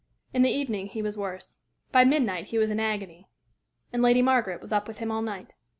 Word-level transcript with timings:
In 0.33 0.41
the 0.41 0.49
evening 0.49 0.87
he 0.87 1.03
was 1.03 1.15
worse. 1.15 1.57
By 1.91 2.05
midnight 2.05 2.45
he 2.45 2.57
was 2.57 2.71
in 2.71 2.79
agony, 2.79 3.27
and 3.93 4.01
Lady 4.01 4.23
Margaret 4.23 4.59
was 4.59 4.71
up 4.73 4.87
with 4.87 4.97
him 4.97 5.11
all 5.11 5.21
night. 5.21 5.53